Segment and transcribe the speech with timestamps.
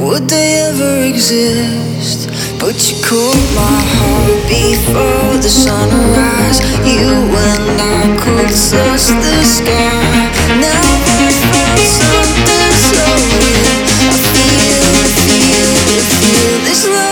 [0.00, 2.30] Would they ever exist?
[2.58, 6.58] But you cooled my heart before the sunrise.
[6.88, 10.32] You and I could touch the sky.
[10.56, 10.86] Now
[11.20, 13.04] I found something so
[13.44, 13.76] real.
[14.00, 17.09] I feel, I feel, I feel this love.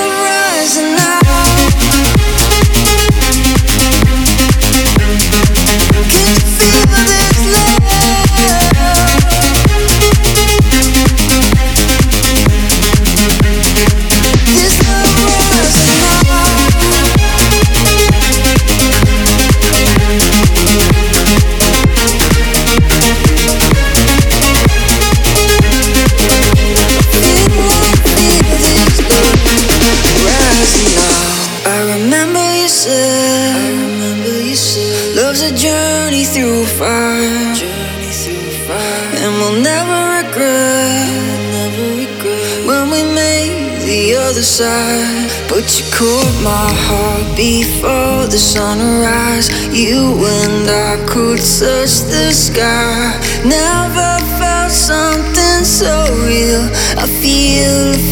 [48.39, 53.19] sunrise, you and I could touch the sky.
[53.45, 56.71] Never felt something so real.
[56.97, 58.08] I feel.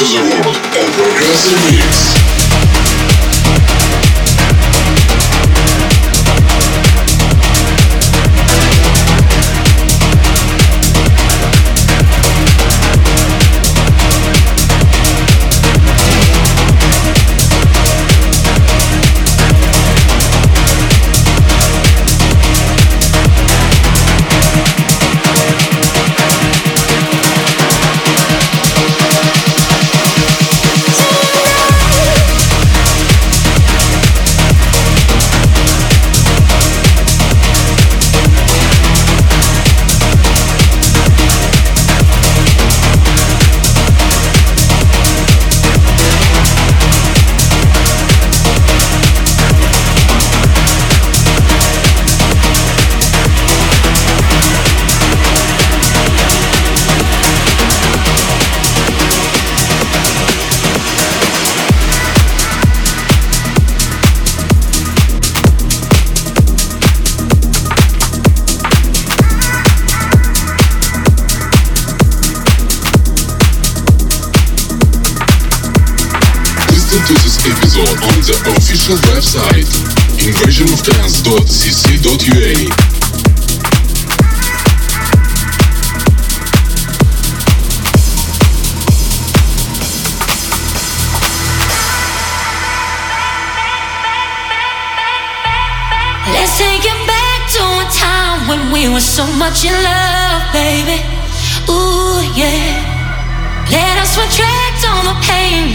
[0.00, 1.10] DJM Ever
[1.68, 2.29] Mix.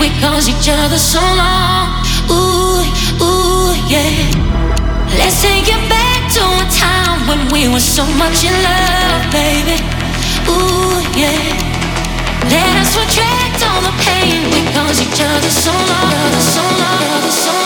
[0.06, 1.90] We caused each other so long.
[2.30, 2.86] Ooh,
[3.26, 4.14] ooh, yeah.
[5.18, 9.78] Let's take it back to a time when we were so much in love, baby.
[10.48, 11.42] Ooh, yeah.
[12.54, 17.65] Let us retract all the pain we caused each other so long, so long.